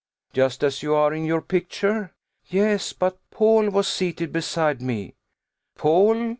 "Just 0.33 0.63
as 0.63 0.81
you 0.81 0.95
are 0.95 1.13
in 1.13 1.25
your 1.25 1.43
picture?" 1.43 2.15
"Yes: 2.47 2.91
but 2.91 3.19
Paul 3.29 3.69
was 3.69 3.87
seated 3.87 4.33
beside 4.33 4.81
me." 4.81 5.13
"Paul!" 5.77 6.29